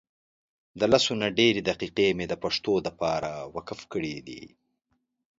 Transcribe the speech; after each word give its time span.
دلسونه 0.81 1.25
ډیري 1.39 1.61
دقیقی 1.69 2.09
مي 2.17 2.25
دپښتو 2.31 2.73
دپاره 2.87 3.31
وقف 3.55 3.79
کړي 3.93 4.15
دي 4.27 4.41